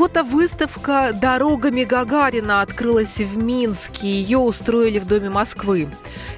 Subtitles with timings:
[0.00, 4.08] Фотовыставка «Дорогами Гагарина» открылась в Минске.
[4.08, 5.88] Ее устроили в Доме Москвы.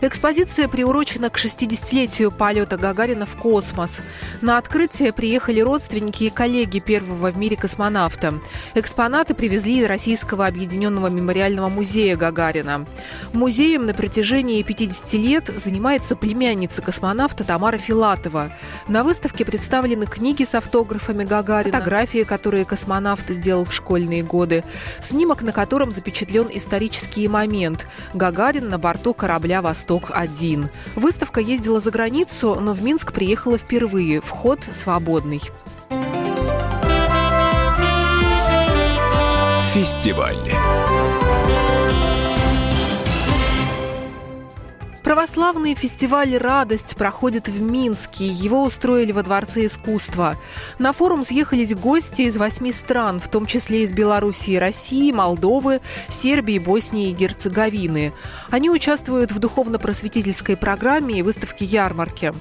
[0.01, 4.01] Экспозиция приурочена к 60-летию полета Гагарина в космос.
[4.41, 8.35] На открытие приехали родственники и коллеги первого в мире космонавта.
[8.75, 12.85] Экспонаты привезли из Российского объединенного мемориального музея Гагарина.
[13.33, 18.51] Музеем на протяжении 50 лет занимается племянница космонавта Тамара Филатова.
[18.89, 24.65] На выставке представлены книги с автографами Гагарина, фотографии, которые космонавт сделал в школьные годы,
[25.01, 30.69] снимок, на котором запечатлен исторический момент– Гагарин на борту корабля «Восток» «Восток-1».
[30.97, 34.21] Выставка ездила за границу, но в Минск приехала впервые.
[34.21, 35.41] Вход свободный.
[39.75, 40.37] Фестиваль.
[45.13, 48.27] Православный фестиваль «Радость» проходит в Минске.
[48.27, 50.39] Его устроили во Дворце искусства.
[50.79, 56.59] На форум съехались гости из восьми стран, в том числе из Белоруссии, России, Молдовы, Сербии,
[56.59, 58.15] Боснии и Герцеговины.
[58.49, 62.33] Они участвуют в духовно-просветительской программе и выставке ярмарки.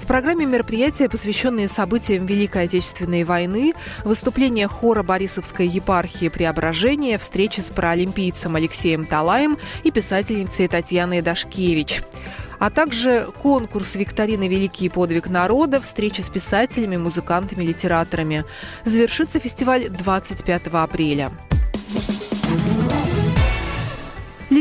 [0.00, 3.72] В программе мероприятия, посвященные событиям Великой Отечественной войны,
[4.04, 12.02] выступления хора Борисовской епархии Преображения, встречи с паралимпийцем Алексеем Талаем и писательницей Татьяной Дашкевич
[12.62, 18.44] а также конкурс викторины «Великий подвиг народа», встречи с писателями, музыкантами, литераторами.
[18.84, 21.32] Завершится фестиваль 25 апреля.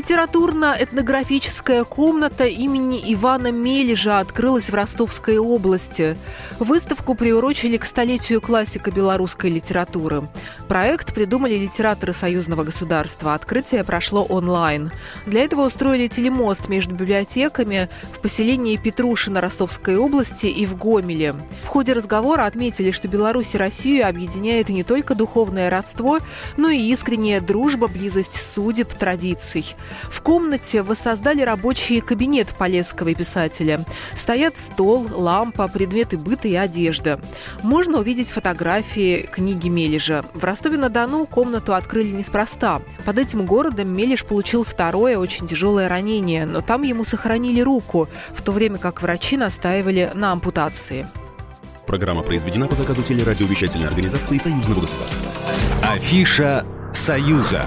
[0.02, 6.18] Литературно-этнографическая комната имени Ивана Мележа открылась в Ростовской области.
[6.58, 10.28] Выставку приурочили к столетию классика белорусской литературы.
[10.68, 13.36] Проект придумали литераторы союзного государства.
[13.36, 14.92] Открытие прошло онлайн.
[15.28, 21.36] Для этого устроили телемост между библиотеками в поселении Петрушина Ростовской области и в Гомеле.
[21.62, 26.18] В ходе разговора отметили, что Беларусь и Россию объединяет не только духовное родство,
[26.58, 29.76] но и искренняя дружба, близость судеб, традиций.
[30.09, 33.85] В комнате воссоздали рабочий кабинет полесского писателя.
[34.16, 37.19] Стоят стол, лампа, предметы быта и одежда.
[37.63, 40.25] Можно увидеть фотографии книги Мележа.
[40.34, 42.81] В Ростове-на-Дону комнату открыли неспроста.
[43.06, 48.41] Под этим городом Мележ получил второе очень тяжелое ранение, но там ему сохранили руку, в
[48.41, 51.08] то время как врачи настаивали на ампутации.
[51.85, 55.29] Программа произведена по заказу телерадиовещательной организации Союзного государства.
[55.84, 57.66] Афиша «Союза».